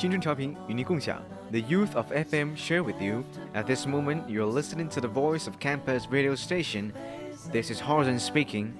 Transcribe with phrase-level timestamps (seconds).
[0.00, 1.20] 青春调频与你共享，
[1.50, 3.24] The youth of FM share with you.
[3.54, 6.92] At this moment, you're listening to the voice of campus radio station.
[7.52, 8.72] This is Horizon speaking.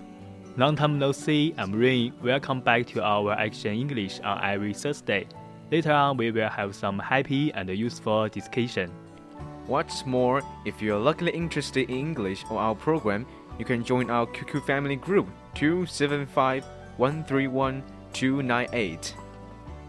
[0.57, 1.55] Long time no see.
[1.57, 2.13] I'm Rain.
[2.23, 5.27] Welcome back to our Action English on every Thursday.
[5.71, 8.91] Later on, we will have some happy and useful discussion.
[9.67, 13.27] What's more, if you're luckily interested in English or our program,
[13.59, 16.65] you can join our QQ family group 275
[16.97, 19.15] 131 298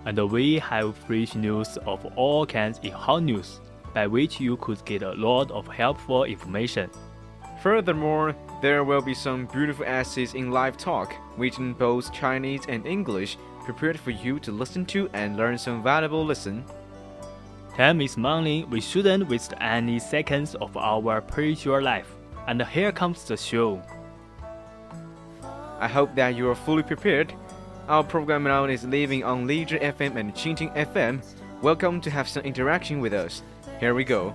[0.05, 3.61] and we have fresh news of all kinds in hot news,
[3.95, 6.91] by which you could get a lot of helpful information.
[7.62, 13.36] Furthermore, there will be some beautiful essays in live talk, written both Chinese and English,
[13.64, 16.64] prepared for you to listen to and learn some valuable lesson.
[17.77, 18.64] Time is money.
[18.64, 22.12] We shouldn't waste any seconds of our precious life.
[22.47, 23.80] And here comes the show.
[25.79, 27.33] I hope that you are fully prepared
[27.89, 31.23] our program now is living on Leisure FM and Qingting FM.
[31.63, 33.43] Welcome to have some interaction with us.
[33.81, 34.35] Here we go.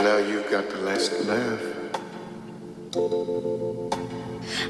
[0.00, 1.62] For now you've got the last laugh.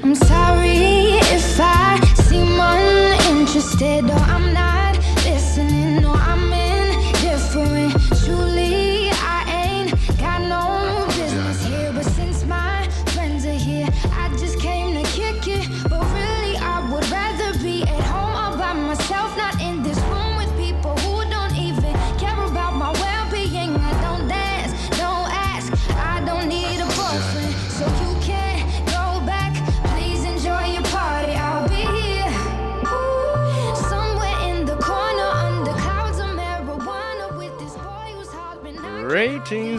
[0.03, 4.40] I'm sorry if I seem uninterested or I'm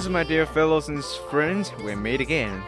[0.02, 1.72] Greetings, my dear fellows and friends.
[1.86, 2.64] We meet again.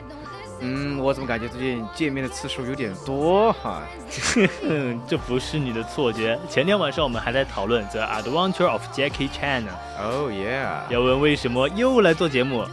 [0.62, 3.82] 嗯，我怎么感觉最近见面的次数有点多哈？
[5.08, 6.40] 这不是你的错觉。
[6.48, 9.72] 前天晚上我们还在讨论《The Adventure of Jackie Chan》呢。
[10.00, 10.82] Oh yeah.
[10.92, 12.64] 要问为什么又来做节目？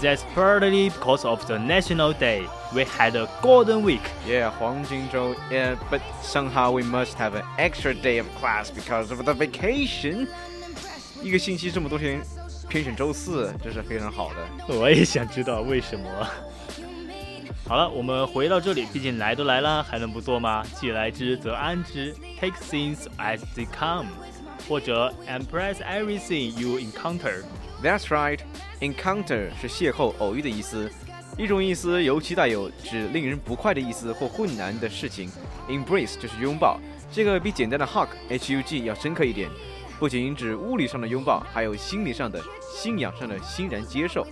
[0.00, 2.44] That's partly because of the National Day.
[2.72, 4.00] We had a Golden Week.
[4.26, 5.34] Yeah, 黄金周.
[5.50, 10.28] Yeah, but somehow we must have an extra day of class because of the vacation.
[11.22, 12.20] 一个星期这么多天，
[12.69, 14.75] 偏选周四，这是非常好的。
[14.75, 16.09] 我也想知道为什么。
[17.65, 20.63] 好了，我们回到这里，毕竟来都来了，还能不做吗？
[20.75, 24.07] 既来之则安之，Take things as they come，
[24.69, 27.43] 或者 Embrace everything you encounter。
[27.83, 28.39] That's right.
[28.79, 30.89] Encounter 是邂逅、偶遇的意思，
[31.37, 35.29] 一种意思尤其带有指令人不快的意思或困难的事情。
[35.67, 36.79] Embrace 就是拥抱，
[37.11, 39.49] 这个比简单的 hug H U G 要深刻一点。
[39.99, 44.25] 不仅指物理上的拥抱，还有心理上的、信仰上的欣然接受。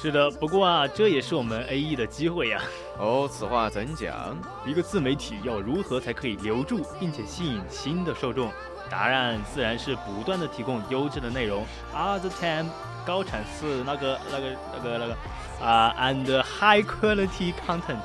[0.00, 2.60] 是的，不过啊，这也是我们 A E 的机会呀。
[2.98, 4.36] 哦，此话怎讲？
[4.64, 8.50] 一个自媒体要如何才可以留住并且吸引新的受众？
[8.90, 11.64] 答案自然是不断的提供优质的内容
[11.94, 12.68] ，all the time，
[13.06, 15.16] 高产次那个那个那个那个
[15.64, 18.00] 啊、a n d high quality content。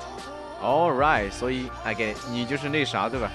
[0.61, 3.31] All right，所以 I get it，你就是那啥对吧？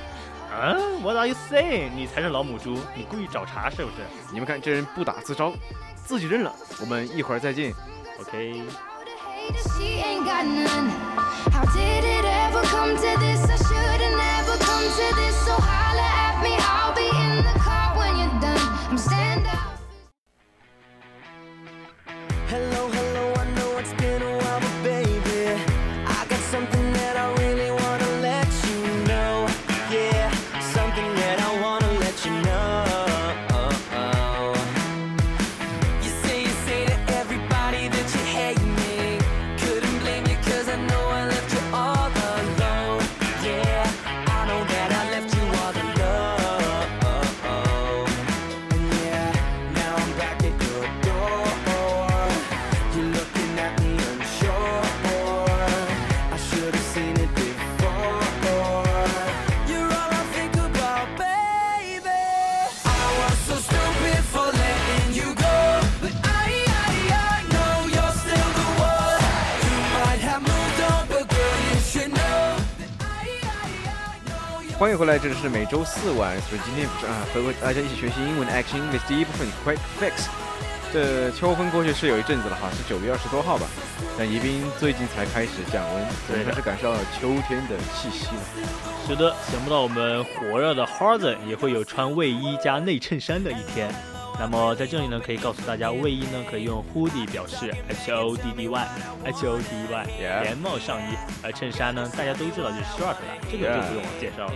[0.51, 1.91] 啊，What are you saying？
[1.95, 3.97] 你才是老母猪，你故意找茬是不是
[4.33, 5.53] 你们看这人不打自招，
[6.05, 6.53] 自己认了。
[6.81, 7.73] 我们一会儿再见。
[8.21, 8.65] ？OK。
[74.81, 80.25] 欢迎回来，这里是每周四晚，所以今天不是啊，和大家一起学习英文的 Action English 第一部分 Quick Fix。
[80.91, 83.67] 这秋分过去是有一阵子了哈，是九月二十多号吧。
[84.17, 88.43] 但宜宾最近才开始降温，总对的算是感受到了秋天的气息了。
[89.07, 93.95] 是的，想不到我们火热的 Harden 也会有穿卫衣加内衬衫的一天。
[94.41, 101.15] 那么在这里呢，可以告诉大家，卫衣呢可以用 hoodie 表示，H O D D Y，H O D D Y，Yeah 连帽上衣。
[101.43, 103.19] 而衬衫呢，大家都知道就是 shirt 了，
[103.53, 104.55] 这个就不用我介绍了。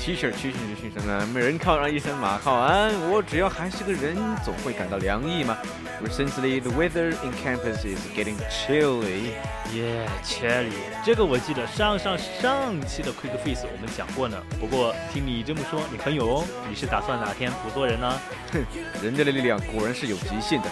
[0.00, 5.56] T 恤屈臣氏先生呢，没人靠上一身马靠鞍，我只要还是个人，总会感到凉意嘛。
[6.02, 9.34] Recently, the weather in campus is getting chilly.
[9.72, 10.72] 耶、chilly.
[11.04, 14.36] 这个我记得上上上期的 Quick Face 我们讲过呢。
[14.58, 18.20] 不过听你这么说，你很有哦，你是打算哪天不做人呢？
[18.50, 18.60] 哼，
[19.00, 20.69] 人家的力量果然是有极限的。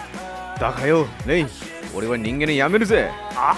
[0.58, 1.44] 打开哟，来，
[1.92, 3.10] 我的问人間のやめるぜ。
[3.34, 3.56] 啊！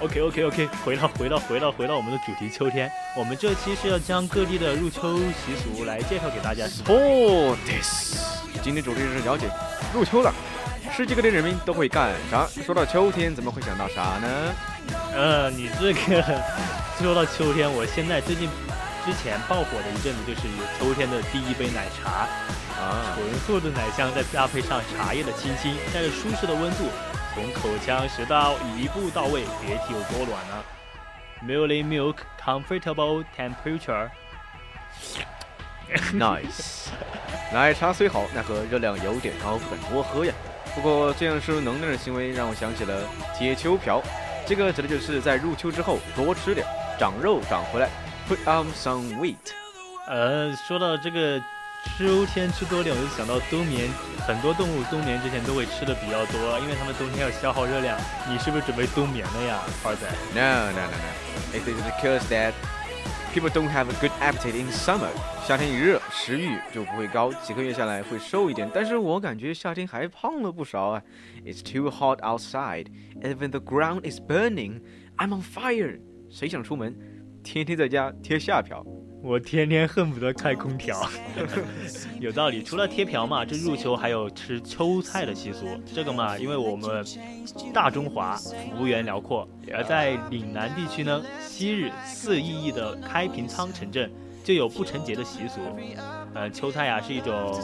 [0.00, 6.66] OK OK OK，回到回到回到回到我们的主题秋天，我们这期是要将各地的入秋习俗来介绍给大家。
[6.68, 8.16] 是吗哦，this，
[8.62, 9.50] 今天主题是了解
[9.92, 10.32] 入秋了，
[10.96, 12.46] 世界各地人民都会干啥？
[12.64, 14.54] 说到秋天，怎么会想到啥呢？
[15.12, 16.22] 呃，你这个
[16.98, 18.48] 说到秋天，我现在最近
[19.04, 22.28] 之前爆火的一阵子就是有秋天的第一杯奶茶
[22.83, 26.89] 啊，醇厚的奶香再搭配上茶叶的清新，带着舒适的温度，
[27.33, 30.63] 从口腔食道一步到位，别提有多暖了。
[31.45, 34.09] Milly milk, comfortable temperature。
[36.13, 36.87] Nice，
[37.53, 40.33] 奶茶虽好，奈何热量有点高，不敢多喝呀。
[40.73, 43.03] 不过这样输入能量的行为让我想起了
[43.37, 44.01] 铁秋瓢，
[44.45, 46.65] 这个指的就是在入秋之后多吃点，
[46.99, 47.89] 长肉长回来
[48.27, 49.35] ，put on some weight。
[50.07, 51.39] 呃，说到这个
[51.97, 53.87] 秋天吃多点，我就想到冬眠，
[54.25, 57.95] 很多动物冬眠之前都会吃的比较多，因为它们冬天要消耗热量。
[58.27, 61.11] 你是不是准备冬眠了呀，二仔？No, no, no, no.
[61.53, 62.53] It is because that
[63.31, 65.09] people don't have a good appetite in summer.
[65.45, 68.67] 夏天一热，食欲就不会高，几个月下来会瘦一点。
[68.73, 71.01] 但是我感觉夏天还胖了不少啊。
[71.45, 72.87] It's too hot outside.
[73.21, 74.81] Even the ground is burning.
[75.17, 75.99] I'm on fire.
[76.31, 76.95] 谁想出门？
[77.43, 78.83] 天天在家贴夏瓢。
[79.23, 81.01] 我天天恨不得开空调。
[82.19, 85.65] 有道理，除了贴瓢嘛，这入秋还有吃秋菜的习俗。
[85.95, 87.05] 这个嘛，因为我们
[87.73, 88.35] 大中华
[88.77, 94.11] 幅员辽阔，而在岭南地区呢，昔日四亿亿的开平仓城镇
[94.43, 95.61] 就有不成节的习俗。
[96.33, 97.57] 呃，秋菜呀、是一种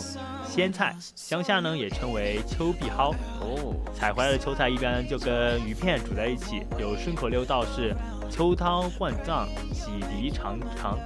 [0.47, 3.13] 鲜菜，乡下呢也称为秋碧蒿。
[3.41, 7.93] 哦，采回来的秋菜一般就跟鱼片煮在一起，有顺口溜道是
[8.29, 10.97] 秋涛灌藏，洗涤长长，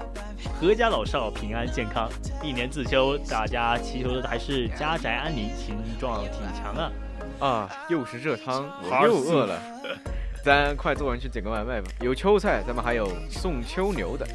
[0.61, 2.09] 阖家老少平安健康。
[2.43, 6.91] 一年自秋，大家祈求的还是家宅安宁，形状挺强啊。
[7.39, 9.59] 啊，又是热汤，我又饿了。
[10.43, 11.89] 咱快做完去点个外卖吧。
[12.01, 14.27] 有秋菜，咱们还有送秋牛的，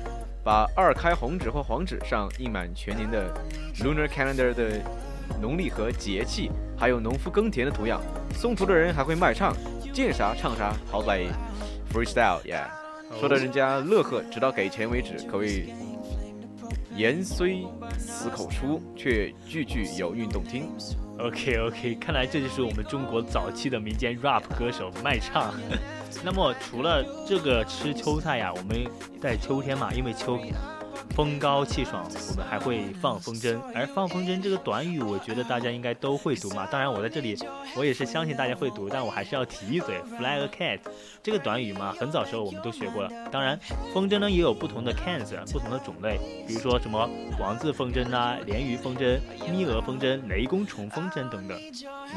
[0.42, 3.32] 把二开红纸或黄纸上印满全年的
[3.80, 4.80] lunar calendar 的
[5.40, 8.00] 农历和节气，还有农夫耕田的图样。
[8.34, 9.54] 送图的人还会卖唱，
[9.92, 11.26] 见啥唱啥，好歹
[11.92, 12.77] freestyle，yeah。
[13.18, 15.72] 说的人家乐呵，直到给钱为止，可谓
[16.94, 17.64] 言虽
[17.98, 20.68] 死口出，却句句有韵动听。
[21.18, 25.52] OK OK，看来这就是我们中国早期的民间 rap 歌手卖唱。
[26.24, 28.86] 那么除了这个吃秋菜呀，我们
[29.20, 30.38] 在秋天嘛，因为秋
[31.14, 33.58] 风高气爽，我们还会放风筝。
[33.74, 36.66] 而放风筝这个短语，我觉得大家应该都会读嘛。
[36.70, 37.36] 当然，我在这里
[37.76, 40.80] 我也是相信大家会读，但我还是要提一嘴 fly a kite
[41.22, 43.10] 这个短语嘛，很早时候我们都学过了。
[43.32, 43.58] 当然，
[43.92, 47.08] 风筝呢也有不同的 kinds，不同的种类，比如说什么
[47.40, 49.18] 王字风筝啊、鲢鱼风筝、
[49.50, 51.58] 咪蛾风筝、雷公虫风筝等等。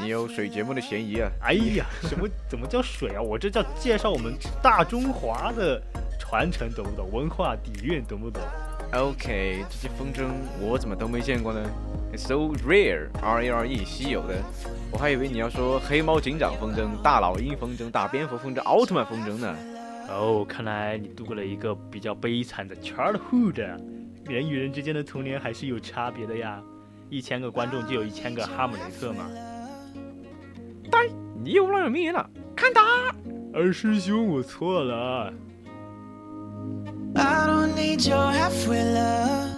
[0.00, 1.28] 你有水节目的嫌疑啊！
[1.42, 3.20] 哎呀，什么怎么叫水啊？
[3.20, 5.82] 我这叫介绍我们大中华的
[6.18, 7.10] 传承，懂不懂？
[7.12, 8.40] 文化底蕴，懂不懂？
[8.92, 10.28] OK，这些风筝
[10.60, 11.60] 我怎么都没见过呢
[12.12, 12.34] ？It's so
[12.68, 14.34] rare，R A R E，稀有的。
[14.90, 19.56] 我还以为你要说黑猫警长风筝、大老鹰风筝、大蝙蝠风筝、奥特曼风筝呢。
[20.10, 23.60] 哦，看来你度过了一个比较悲惨的 childhood。
[24.26, 26.62] 人与人之间的童年还是有差别的呀。
[27.08, 29.30] 一千个观众就有一千个哈姆雷特嘛。
[30.90, 31.08] 呆，
[31.42, 32.82] 你又乱灭了，看打！
[33.54, 35.32] 二师兄，我错了。
[37.14, 39.51] I don't need your halfway love.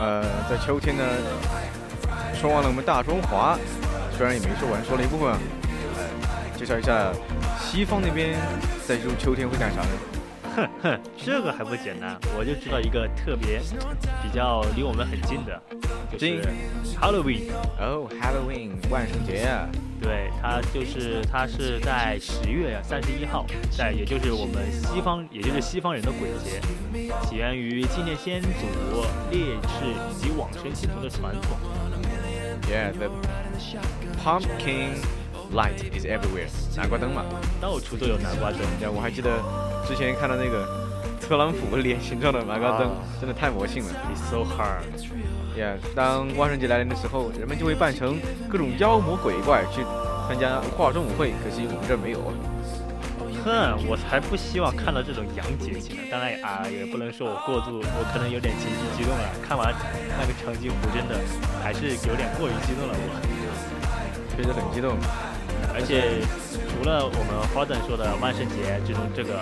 [0.00, 1.04] 呃，在秋天呢，
[2.34, 3.58] 说完了我们大中华，
[4.16, 5.38] 虽然也没说完，说了一部分啊。
[6.56, 7.12] 介绍一下
[7.58, 8.38] 西方那边
[8.86, 9.88] 在入秋天会干啥呢？
[10.56, 13.60] 哼哼，这个还不简单，我就知道一个特别
[14.22, 15.62] 比较离我们很近的，
[16.12, 16.42] 就是
[17.00, 17.50] Halloween。
[17.78, 19.68] 哦，Halloween，万圣节啊。
[20.02, 26.58] 对，它就是它是在十月三十一号，在也就是我们西方，也就是西方人的鬼节，
[27.28, 28.48] 起源于纪念先祖
[29.30, 31.58] 烈士以及往生信徒的传统。
[32.70, 33.10] Yeah, the
[34.24, 34.96] pumpkin
[35.52, 37.26] light is everywhere，南瓜灯嘛，
[37.60, 38.60] 到处都有南瓜灯。
[38.78, 39.30] 对，我还记得
[39.86, 40.66] 之前看到那个
[41.20, 43.90] 特朗普脸形状的南瓜灯，啊真的太魔性了。
[44.14, 44.80] It's so hard。
[45.60, 49.82] 呀，当万圣节来临的时候，人们就会扮成各种妖魔鬼怪去
[50.26, 52.18] 参加化妆舞会，可惜我们这儿没有。
[53.44, 56.02] 哼，我才不希望看到这种洋节气呢。
[56.10, 59.24] 当然啊，也不能说我过度，我可能有点情绪激动了。
[59.40, 59.72] 看完
[60.18, 61.16] 那个长津湖，真的
[61.62, 63.16] 还是有点过于激动了我。
[64.36, 64.92] 确实很激动。
[65.72, 66.20] 而且
[66.68, 69.40] 除了我们 Holden 说的万圣节这种这个，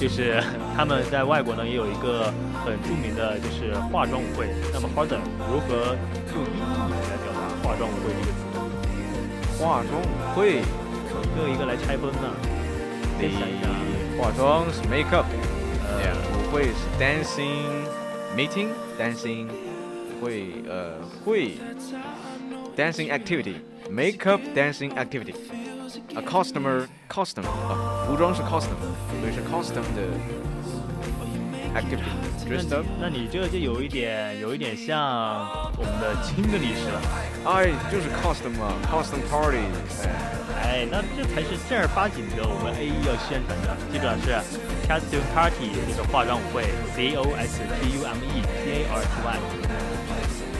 [0.00, 0.42] 就是
[0.74, 2.32] 他们在外国呢也有一个
[2.64, 4.48] 很著名的就是化妆舞会。
[4.72, 5.94] 那么 Harden 如何
[6.32, 9.62] 用英语来表达化妆舞会这个词？
[9.62, 10.04] 化妆舞
[10.34, 10.62] 会，
[11.22, 12.34] 一个一个来拆分呢。
[13.20, 13.28] 你
[14.18, 15.26] 化妆是 makeup，
[15.86, 17.68] 呃呀，舞会是 dancing
[18.34, 19.48] meeting dancing
[20.22, 21.58] 会呃会
[22.74, 23.56] dancing activity
[23.90, 25.34] makeup dancing activity
[26.16, 28.74] a costumer costume 啊，服装是 costume，
[29.20, 30.02] 所以是 costume 的
[31.74, 32.84] activity 那 dressed up。
[33.00, 37.00] 那你这个就有一点有一点像我们的清的历史了。
[37.46, 39.62] 哎，就是 costume 嘛，costume party，
[40.02, 44.34] 哎，哎，那这才是正儿八经的我们 A E 要宣传的，记住了是
[44.88, 46.64] costume party，就是化妆舞会
[46.96, 49.38] ，C O S T U M E P A R T Y。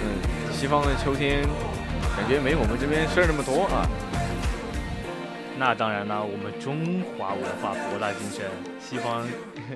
[0.02, 0.06] 嗯，
[0.52, 1.42] 西方的秋天
[2.16, 3.84] 感觉没我们这边事儿那么多啊。
[5.60, 8.48] 那当然了，我们中华文化博大精深，
[8.80, 9.28] 西方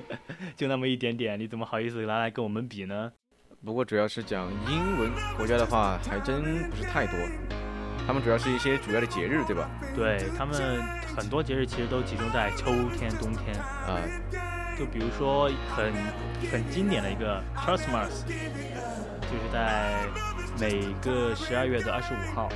[0.57, 3.11] 就那么一点点，你怎么好意思拿来跟我们比呢？
[3.63, 7.13] 不过主要是讲英文国家的话，还真不是太多。
[8.07, 9.69] 他们主要是一些主要的节日，对吧？
[9.95, 10.81] 对他们
[11.15, 14.01] 很多节日其实都集中在秋天、冬天啊。
[14.75, 15.93] 就比如说很
[16.51, 18.25] 很经典的一个 Christmas，
[19.21, 19.93] 就是在
[20.59, 22.49] 每个十二月的二十五号，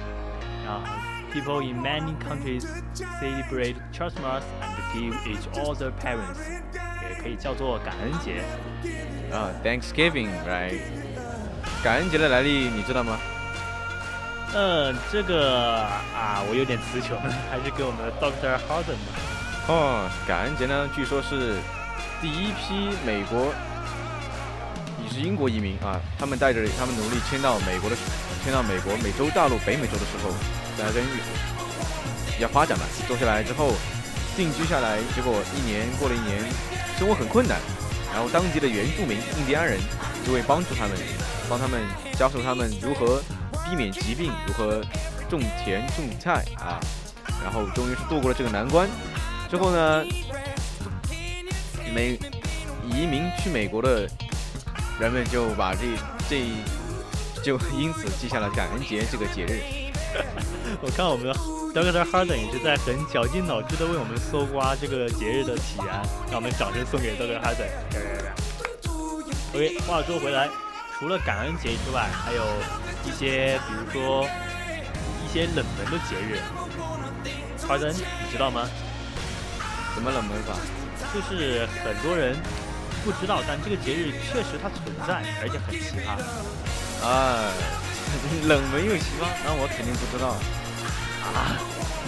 [0.65, 0.81] 然后
[1.31, 2.65] people in many countries
[3.19, 6.39] celebrate Christmas and give each other parents，
[7.09, 8.43] 也可以叫做感恩节。
[9.31, 10.79] 啊，Thanksgiving，right？
[11.83, 13.17] 感恩节的来历你知道吗？
[14.53, 15.83] 嗯，这个
[16.15, 17.15] 啊，我有点词穷，
[17.51, 19.13] 还是给我们的 Doctor Harden 吧。
[19.67, 21.57] 哦，感恩节呢，据说是
[22.19, 23.53] 第一批美国
[25.03, 27.95] 也是英国移民啊，他们带着他们努力迁到美国的，
[28.43, 30.33] 迁到美国美洲大陆北美洲的时候，
[30.79, 31.05] 在那边
[32.39, 33.73] 要发展嘛，坐下来之后
[34.35, 36.43] 定居下来，结果一年过了一年，
[36.97, 37.59] 生活很困难，
[38.13, 39.79] 然后当地的原住民印第安人
[40.25, 40.97] 就会帮助他们，
[41.49, 41.81] 帮他们
[42.17, 43.21] 教授他们如何
[43.69, 44.81] 避免疾病，如何
[45.29, 46.79] 种田种菜啊，
[47.43, 48.87] 然后终于是度过了这个难关。
[49.49, 50.03] 之后呢，
[51.93, 52.17] 美
[52.85, 54.07] 移民去美国的
[54.99, 55.81] 人们就把这
[56.29, 56.45] 这
[57.43, 59.78] 就因此记下了感恩节这个节日。
[60.81, 61.33] 我看我们
[61.73, 65.87] Doctor Harden 也是在很绞尽脑汁的为我们搜刮这个节日的起源，
[66.31, 67.69] 让我们掌声送给 Doctor Harden。
[69.53, 70.49] OK，话说回来，
[70.97, 72.43] 除了感恩节之外，还有
[73.05, 74.27] 一些，比如说
[75.25, 76.39] 一些冷门的节日。
[77.67, 78.67] Harden，你知道吗？
[79.93, 80.55] 什么冷门法？
[81.13, 82.35] 就是很多人
[83.03, 86.17] 不知道，但这个节日确实它存在，而且很奇葩。
[87.05, 87.51] 啊，
[88.47, 90.29] 冷门又奇葩，那我肯定不知道
[91.23, 91.57] 啊。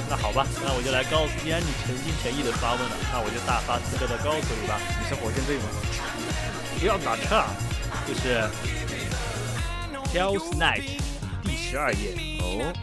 [0.10, 4.78] 那好吧，那我就来告诉，既然你诚心诚意的发问了，那我就大发慈悲的告诉你吧。
[5.00, 5.70] 你是火箭队吗？
[6.80, 7.48] 不要打岔，
[8.08, 8.44] 就是
[10.12, 11.00] Hell's Night
[11.44, 12.74] 第十二页哦。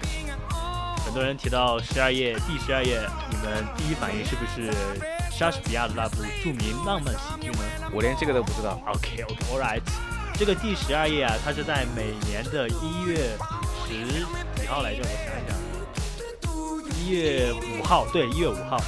[1.05, 4.73] 很多人提到十二页第十二页，你们第一反应是不是
[5.31, 7.59] 莎士比亚的那部著名浪漫喜剧呢？
[7.93, 8.81] 我连这个都不知道。
[8.87, 9.83] OK OK，All right。
[10.39, 13.37] 这个第十二夜啊，它是在每年的一月
[13.89, 14.05] 十
[14.61, 15.03] 几号来着？
[15.03, 15.43] 我想一
[16.95, 18.79] 想，一月五号，对，一月五号。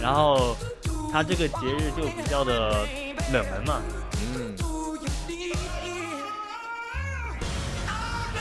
[0.00, 0.56] 然后
[1.12, 2.86] 它这个节日就比较的
[3.34, 3.82] 冷门嘛。
[4.34, 4.56] 嗯。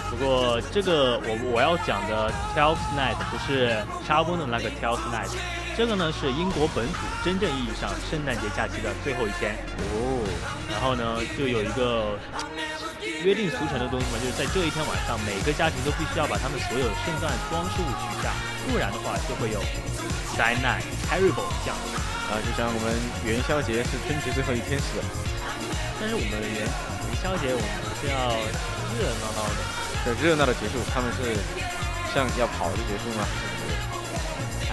[0.10, 3.76] 不过这个我我要讲的 Twelfth Night 不是
[4.08, 5.28] 沙翁的那个 Twelfth Night，
[5.76, 9.58] 这个呢是英国本土真正意义上圣诞节假期的最后一天
[9.90, 10.22] 哦。
[10.70, 12.18] 然后呢就有一个
[13.26, 18.30] 约定俗成的东西嘛，就是在这一天晚上，每个家庭都必须要把他们所有的圣诞装饰物取下，
[18.70, 19.60] 不然的话就会有
[20.38, 20.78] 灾难
[21.10, 21.90] terrible 降临
[22.30, 22.94] 啊，就像我们
[23.26, 25.04] 元宵节是春节最后一天似的。
[26.00, 28.38] 但是我们元元宵节我们是要
[28.94, 29.60] 热热闹闹的。
[30.06, 31.34] 对，热闹的结束，他们是
[32.14, 33.26] 像要跑就结束吗？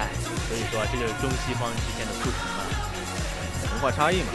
[0.01, 0.09] 哎，
[0.49, 2.65] 所以说这就是中西方之间的不同嘛，
[3.73, 4.33] 文化差异嘛。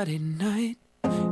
[0.00, 0.78] Friday night,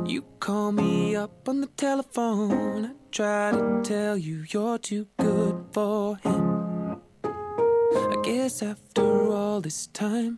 [0.05, 2.85] you call me up on the telephone.
[2.85, 7.01] I try to tell you you're too good for him.
[7.23, 10.37] I guess after all this time,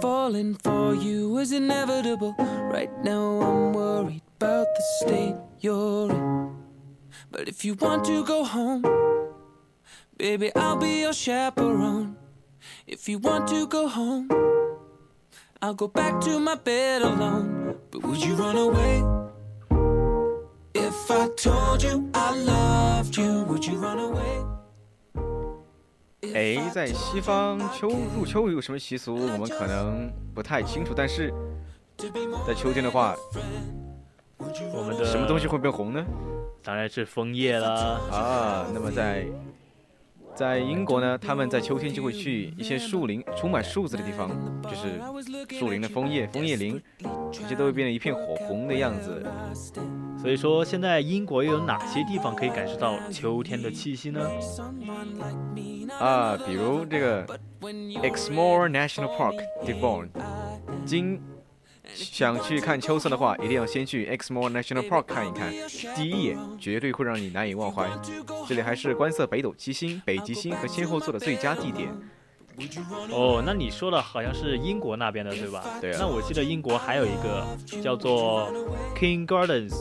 [0.00, 2.36] falling for you was inevitable.
[2.38, 6.54] Right now, I'm worried about the state you're in.
[7.32, 8.84] But if you want to go home,
[10.16, 12.16] baby, I'll be your chaperone.
[12.86, 14.30] If you want to go home,
[15.60, 17.55] I'll go back to my bed alone.
[17.90, 19.02] But would you run away?
[20.74, 24.44] If I told you I loved you, would you run away?
[26.34, 30.92] 哎，在西方秋入秋有什么习俗，我们可能不太清楚。
[30.94, 31.32] 但是
[32.46, 33.14] 在秋天的话，
[34.38, 36.04] 我们的什么东西会变红呢？
[36.62, 38.00] 当然是枫叶啦。
[38.10, 39.26] 啊，那么在
[40.36, 44.28] 在英国呢，他们在秋天就会去一些树林充满树子的地方，
[44.64, 46.80] 就是树林的枫叶、枫叶林，
[47.32, 49.24] 这些都会变得一片火红的样子。
[50.20, 54.28] 所以说，现在英国又有哪些地方可以感受到秋天的气息呢？
[55.98, 57.26] 啊，比如这个
[57.62, 60.08] Exmoor National Park Devon，
[60.84, 61.18] 今
[61.96, 65.50] 想去看秋色的话，一定要先去 Exmoor National Park 看一看，
[65.96, 67.88] 第一眼绝对会让你难以忘怀。
[68.46, 71.88] 这里还是观测北斗七星、北极星和仙后座的最佳地点。
[73.10, 75.64] 哦，那你说的好像是英国那边的，对吧？
[75.80, 75.98] 对啊。
[76.00, 77.46] 那我记得英国还有一个
[77.82, 78.50] 叫做
[78.94, 79.74] King Gardens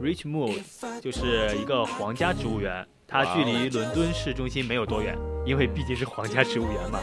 [0.00, 0.60] Richmond，
[1.00, 5.16] 就是一个皇家植物园，它距离伦敦市中心没有多远，
[5.48, 7.00] 因为毕竟是皇家植物园嘛。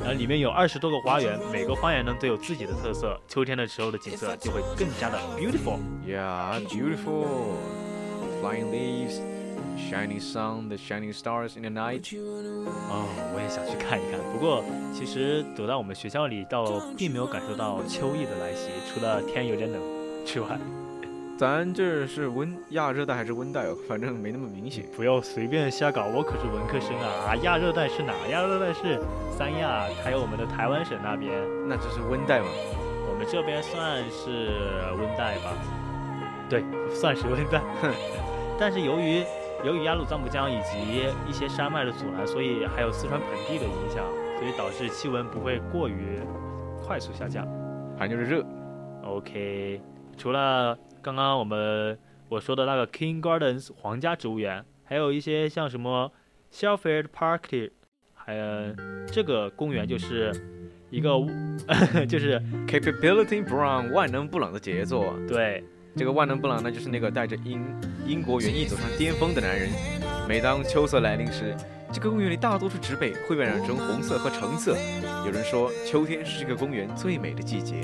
[0.00, 5.78] 然后里面有二十多个花园，每个花园呢都有自己的特色，秋天的时候的景色就会更加的 beautiful。
[6.04, 7.26] Yeah, beautiful.
[8.42, 9.20] Flying leaves.
[9.78, 12.02] Shining sun, the shining stars in the night.
[12.10, 14.18] 哦，我也想去看一看。
[14.32, 19.80] 不过，其实走到我们学校里，倒并没有感受到秋意的来袭，除了天有点冷。
[20.24, 20.58] 之外，
[21.36, 23.76] 咱这是温亚热带还是温带哦？
[23.86, 24.86] 反正没那么明显。
[24.96, 27.28] 不要随便瞎搞，我可是文科生啊！
[27.28, 28.14] 啊，亚热带是哪？
[28.30, 28.98] 亚热带是
[29.36, 31.30] 三亚，还有我们的台湾省那边。
[31.68, 32.46] 那这是温带吗？
[33.10, 34.48] 我们这边算是
[34.98, 35.52] 温带吧？
[36.48, 37.60] 对，算是温带。
[38.58, 39.22] 但是由于
[39.62, 44.02] 由于雅鲁藏布江以及一些山脉的阻拦，所以还有四川盆地的影响，
[44.38, 46.18] 所以导致气温不会过于
[46.82, 47.46] 快速下降。
[47.98, 48.42] 反正就是热。
[49.04, 49.82] OK，
[50.16, 51.96] 除了刚刚我们
[52.28, 56.10] 我说的那个 King Gardens 皇家植物园，还有一些像什么
[56.50, 57.70] s h e l f i e l d Park，
[58.12, 58.74] 还有
[59.06, 60.32] 这个公园就是
[60.90, 61.10] 一个
[62.10, 65.14] 就是 Capability Brown 万能布朗的杰作。
[65.28, 65.62] 对，
[65.94, 67.64] 这个万能布朗呢，就是那个带着英
[68.04, 69.68] 英国园艺走上巅峰的男人。
[70.28, 71.54] 每当秋色来临时，
[71.92, 74.76] 这个公园里大多数植被会被染成红色和橙色。
[75.24, 77.76] 有人说，秋天是这个公园最美的季节，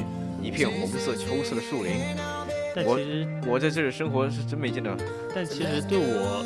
[0.42, 1.92] 一片红色秋色的树林。
[2.74, 4.96] 我但其实我在这里生活是真没见到。
[5.34, 6.44] 但其实对我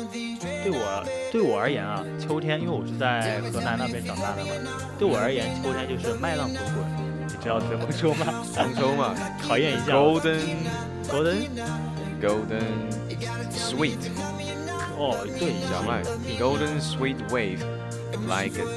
[0.63, 4.51] 对我对我而言啊，秋天，因为我是在河南那边长大的嘛，
[4.99, 6.85] 对我而言，秋天就是麦浪滚滚，
[7.27, 8.25] 你知道怎么说吗？
[8.55, 9.93] 杭州嘛，考验一下。
[9.93, 10.39] Golden
[11.09, 11.47] Golden
[12.21, 12.91] Golden
[13.51, 13.97] Sweet
[14.97, 16.01] 哦，对，小麦
[16.39, 17.63] Golden Sweet Wave
[18.27, 18.67] Like it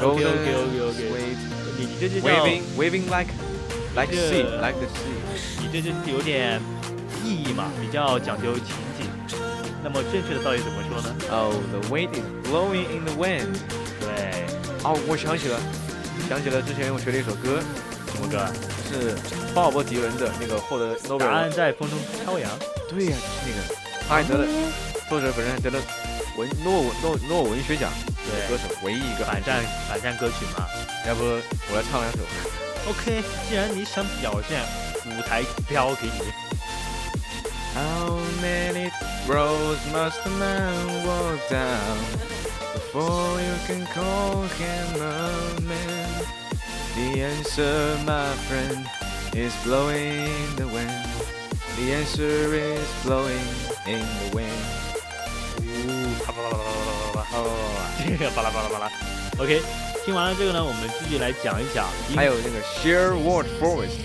[0.00, 1.36] OK OK OK OK，Sweet
[1.78, 3.32] 你你这就叫 Waving Waving like
[3.94, 6.60] like the 这 sea like the sea 你这就是有点
[7.24, 9.06] 意义嘛，比较讲究情景。
[9.82, 13.54] 那么正确的到底怎么说呢？Oh the wind is blowing in the wind
[14.00, 14.44] 对，
[14.82, 15.58] 哦，我想起了，
[16.28, 17.60] 想起了之前我学的一首歌，
[18.12, 18.46] 什么歌？
[18.88, 19.14] 是
[19.54, 21.50] 鲍勃迪伦的那个获得诺贝尔答案。
[21.50, 22.50] 在风中飘扬。
[22.88, 23.74] 对呀、就是那个，
[24.08, 24.46] 他还得了，
[25.10, 25.78] 作者本人还得了
[26.38, 27.92] 文诺文诺诺文学奖，
[28.24, 30.66] 对歌手唯一一个反战反战歌曲嘛。
[31.06, 32.18] 要不我来唱两首。
[32.88, 34.62] OK，既然你想表现，
[35.04, 36.32] 舞台标给你。
[37.74, 38.90] How many
[39.28, 41.98] roads must a man walk down
[42.72, 46.08] before you can call him a man?
[46.96, 48.86] The answer, my friend,
[49.34, 51.04] is blowing the wind.
[51.76, 53.46] The answer is blowing
[53.86, 54.64] in the wind.
[55.60, 55.62] 呜，
[56.24, 58.90] 巴拉巴拉巴拉巴拉巴拉，这个巴拉巴拉巴拉。
[59.38, 59.62] OK。
[60.08, 61.84] 听完了这个呢，我们继续来讲一讲。
[62.16, 64.00] 还有那个 Sherwood Forest，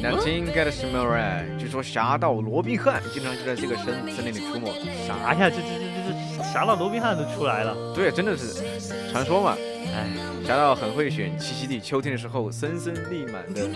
[0.00, 4.68] 那听 get smell right，据说侠盗罗宾汉经常就在这个森森林里出没。
[5.04, 5.50] 啥呀？
[5.50, 5.66] 这这这
[6.06, 7.74] 这这侠盗罗宾汉都出来了。
[7.92, 8.62] 对，真的是
[9.10, 9.56] 传说嘛。
[9.92, 10.06] 哎，
[10.46, 13.68] 侠盗很会选栖息地，秋天的时候森森立满的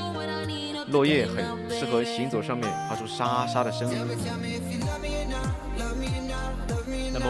[0.93, 3.99] 落叶很适合行走上面发出沙沙的声音。
[7.13, 7.27] 那么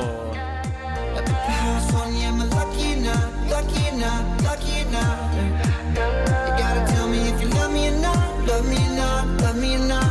[4.03, 5.33] not, lucky or not.
[6.47, 9.57] You gotta tell me if you love me or not, love me or not, love
[9.57, 10.02] me or not.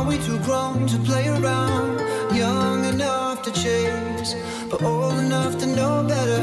[0.00, 2.00] Are we too grown to play around?
[2.34, 4.34] Young enough to chase,
[4.70, 6.40] but old enough to know better.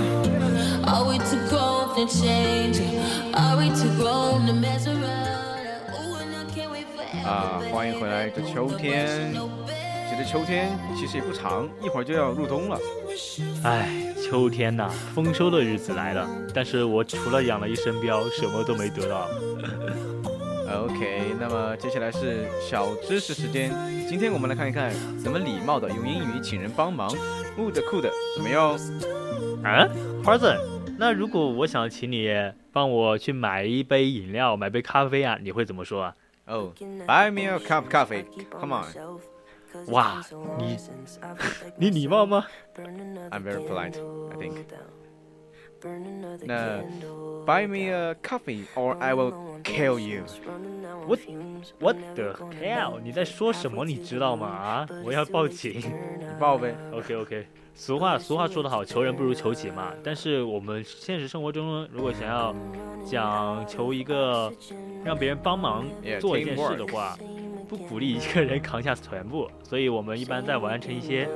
[0.86, 2.80] Are we too grown to change?
[3.34, 5.58] Are we too grown to mess around?
[5.90, 7.28] Ooh, and I can't wait forever.
[7.28, 8.30] 啊，欢迎回来！
[8.30, 9.34] 这秋天，
[10.08, 12.80] 其实秋天其实也不长，一会儿就要入冬了。
[13.64, 13.90] 哎，
[14.24, 19.28] 秋天呐、丰收的日子来了，但是我除了养了一身膘，什么都没得到。
[20.70, 23.72] OK，那么接下来是小知识时间。
[24.08, 27.10] 今天我们来看一看怎么礼貌的用英语请人帮忙。
[27.56, 28.78] 酷的酷的，怎么样？
[29.64, 29.88] 啊，
[30.24, 30.54] 花子，
[31.00, 32.30] 那如果我想请你
[32.72, 36.16] 帮我去买一杯饮料，买杯咖啡啊，你会怎么说啊？
[36.46, 38.26] 哦、b u y me a cup coffee.
[38.60, 38.86] Come on.
[39.88, 40.22] 哇，
[40.58, 40.78] 你
[41.78, 42.46] 你礼貌吗？
[43.32, 43.96] I'm very polite,
[44.32, 44.66] I think.
[46.44, 46.82] 那
[47.46, 50.24] buy me a coffee or I will kill you.
[51.08, 51.20] What
[51.80, 53.00] What the hell？
[53.02, 53.86] 你在说什么？
[53.86, 54.48] 你知道吗？
[54.48, 55.74] 啊，我要报警。
[56.20, 56.76] 你报呗。
[56.94, 59.94] OK OK，俗话俗话说得好，求人不如求己嘛。
[60.04, 62.54] 但是我们现实生活中呢，如果想要
[63.06, 64.52] 讲求一个
[65.04, 65.86] 让别人帮忙
[66.20, 67.18] 做一件事的话，
[67.70, 69.50] 不鼓励一个人扛下全部。
[69.64, 71.28] 所以我们一般在完成一些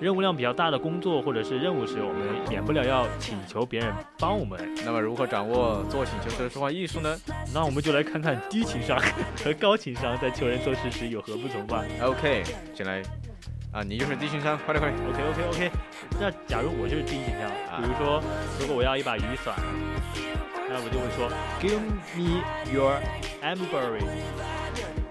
[0.00, 4.58] 任务量比较大的工作或者是任务时，我们免不了要请求别人帮我们。
[4.84, 7.16] 那么如何掌握做请求时的说话艺术呢
[7.52, 9.00] 那我们就来看看低情商
[9.42, 11.84] 和高情商在求人做事时有何不同吧。
[12.02, 12.42] ？OK，
[12.74, 13.02] 先来
[13.72, 15.00] 啊，你就是低情商，快点快点。
[15.08, 15.70] OK OK OK，
[16.20, 18.22] 那假如我就是低情商，啊比如说，
[18.60, 19.54] 如果我要一把雨伞，
[20.68, 21.30] 那我就会说
[21.60, 21.80] ，Give
[22.14, 23.00] me your
[23.42, 24.04] amberry。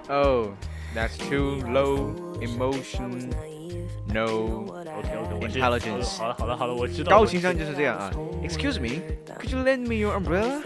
[0.10, 0.52] Oh,
[0.94, 3.32] that's too low emotion.
[4.13, 6.19] No OK OK，我是 intelligence.
[6.19, 7.11] 好了好了好了，我知道。
[7.11, 8.11] 高情商就是这样啊。
[8.43, 9.03] Excuse me,
[9.39, 10.63] could you lend me your umbrella?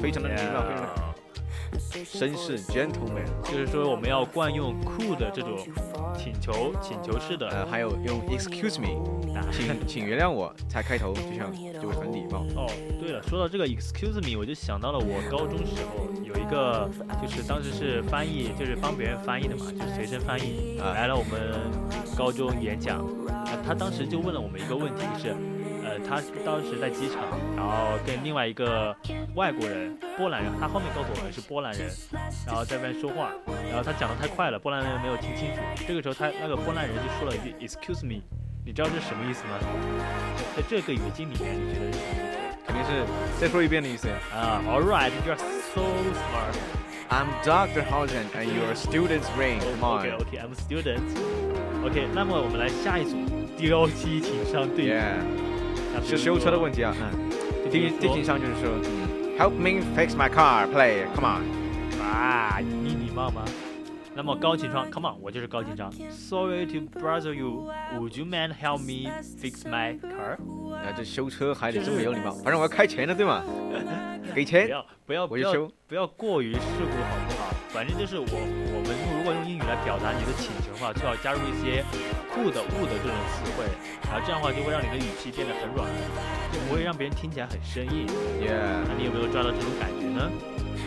[0.00, 1.03] 非常的礼貌，非常的
[2.03, 3.25] 绅士 gentleman。
[3.43, 5.57] 就是说我们要惯用 cool 的这种
[6.17, 9.03] 请求请求式的，呃，还有用 excuse me，
[9.51, 12.45] 请请原谅我才开头，就像就会很礼貌。
[12.55, 12.67] 哦，
[12.99, 16.89] 对了，说到这个 excuse me，我就想到了我高中时候有一个，
[17.21, 21.61] 就是当时是翻译，就是帮别人翻译的嘛，就是随身翻译，啊来了我们
[22.17, 25.35] 高中演讲，呃他当时就问了我们一个问题，就是，呃，
[26.07, 27.23] 他当时在机场，
[27.55, 28.95] 然后跟另外一个
[29.35, 31.89] 外国人，波兰人，他后面告诉我们是波兰人，
[32.45, 33.31] 然后在那边说话，
[33.69, 38.21] 然后他讲的太快了，波兰人没有听清楚，这个时候他那个波兰人就说了一句 excuse me，
[38.65, 39.59] 你知道这是什么意思吗？
[40.55, 42.35] 在这个语境里面，你觉得是什么意思？
[42.65, 43.05] 肯定是
[43.39, 44.07] 再说一遍的意思。
[44.33, 45.81] 啊、，All right，you are so
[46.13, 46.55] smart.
[47.07, 47.83] I'm Dr.
[47.83, 49.59] Housen and your student's ring.
[49.59, 50.21] Come OK on.
[50.21, 51.03] OK, I'm a student.
[51.85, 53.15] OK，那么我们来下一组
[53.69, 55.21] 高级情商对 Yeah，
[56.03, 56.95] 是修车的问题啊。
[56.99, 57.29] 嗯，
[57.71, 61.05] 低低情商就是说嗯，Help me fix my car, play.
[61.15, 62.01] Come on.
[62.01, 63.43] 啊，你礼貌吗？
[64.17, 65.91] 那么高情商，Come on，我就是高情商。
[66.09, 67.69] Sorry to bother you.
[67.99, 70.37] Would you man help me fix my car？
[70.73, 73.43] 啊，这修车还得这么有礼貌， 反正我要开钱的，对吗？
[74.33, 74.69] 给不钱。
[74.69, 77.53] 要不要不要我就修不要过于世故，好不好？
[77.69, 78.83] 反正就是我我
[79.25, 81.81] 果用英语来表达你的请求的话，最好加入一些
[82.29, 83.65] could、would 这种词汇，
[84.05, 85.89] 然后这样的话就会让你的语气变得很软，
[86.53, 88.05] 就不会让别人听起来很生硬。
[88.37, 90.29] Yeah，那你有没有抓到这种感觉呢？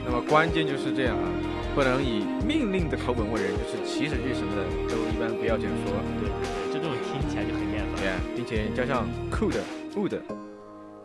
[0.07, 1.27] 那么关键就是这样啊，
[1.74, 5.90] 不能以命令的口吻问人，就是祈使句什么的都一般不要这样说。
[6.22, 7.98] 对对对，就这种听起来就很厌烦。
[8.07, 9.59] Yeah，并且加上 could、
[9.96, 10.20] would，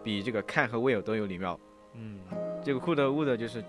[0.03, 1.59] 比这个 can 和 will 都有礼貌。
[1.95, 2.19] 嗯，
[2.63, 3.63] 这个 could、would 就是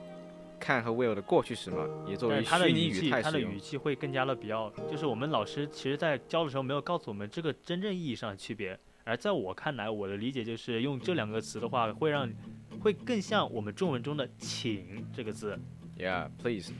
[0.65, 3.59] can 和 will 的过去时嘛，也作为虚拟语气，语态他的语。
[3.59, 12.31] 气会更加的比较，就是我们老师其实在教的时候没有告诉我们这个真正意义上的区别，而在我看来，我的理解就是用这两个词的话，会让
[12.81, 15.59] 会更像我们中文中的“请”这个字。
[15.99, 16.73] Yeah, please.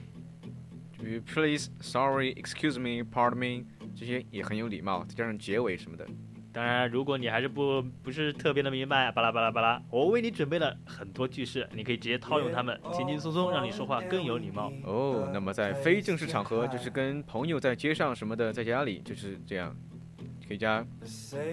[1.03, 6.07] You please, sorry, excuse me, pardon me，这些也很有礼貌，再加上结尾什么的。
[6.55, 14.73] 当然，如果你还是不不是特别的明白，巴拉巴拉巴拉，我为你准备了很多句式，你可以直接套用它们，轻轻松松让你说话更有礼貌。
[14.85, 19.75] 哦，那么在非正式场合，就是跟朋友在街上什么的，在家里就是这样，
[20.47, 20.87] 可以加，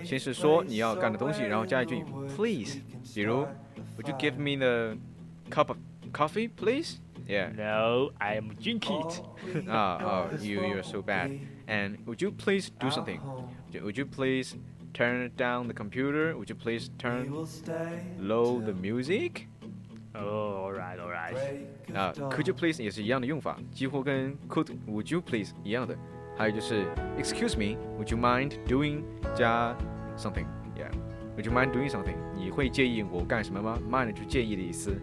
[0.03, 2.05] 先是说你要干的东西，然后加一句
[2.37, 2.79] please，
[3.15, 3.47] 比如
[3.97, 4.97] Would you give me the
[5.49, 5.77] cup of
[6.11, 6.99] coffee, please?
[7.27, 7.51] Yeah.
[7.55, 9.21] No, I am drink it.
[9.67, 11.31] Ah, oh, you you're so bad.
[11.67, 13.19] And would you please do something?
[13.73, 14.55] Would you please
[14.92, 16.34] turn down the computer?
[16.36, 17.30] Would you please turn
[18.20, 19.46] low the music?
[20.14, 21.36] Oh, all right, all right.
[21.94, 25.96] 啊、c o u l d you please 也是一样的用法，几乎跟 could would you please 一样的。
[26.38, 26.84] 还有就是
[27.18, 29.02] excuse me, would you mind doing
[29.34, 29.76] 加
[30.16, 30.46] something?
[30.74, 30.90] Yeah.
[31.36, 32.16] Would you mind doing something?
[32.34, 33.78] 你会介意我干什么吗？
[33.90, 34.96] mind 就是介意的意思。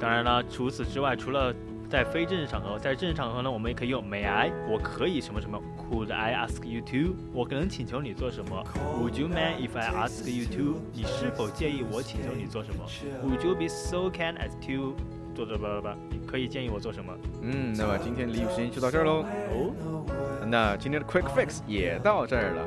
[0.00, 1.54] 当然了，除此之外，除了
[1.90, 7.15] 在非正式场合，在正式场合呢，我们也可以用 May I，我可以什么什么 ，Could I ask you to？
[7.33, 8.63] 我可能请求你做什么
[8.99, 10.79] ？Would you mind if I ask you to？
[10.93, 12.85] 你是否介意我请求你做什么
[13.23, 14.95] ？Would you be so kind as to？
[15.35, 17.13] 做做吧吧吧，你可以建议我做什么？
[17.41, 19.23] 嗯，那么今天俚语时间就到这儿喽。
[19.51, 20.05] 哦，
[20.47, 22.63] 那今天的 quick fix 也到这儿了。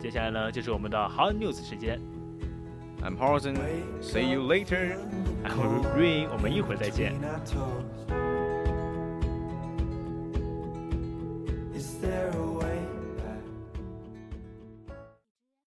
[0.00, 2.00] 接下来呢，就是我们的 Hot News 时间。
[3.02, 3.56] I'm Horizon.
[4.00, 4.96] See you later.
[5.44, 7.14] I'm Rain，我们一会儿再见。